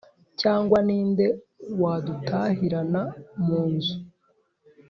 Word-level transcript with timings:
Cyangwa 0.41 0.77
ni 0.87 0.99
nde 1.09 1.25
wadutahirana 1.81 3.01
mu 3.45 3.49
mazu 3.71 3.97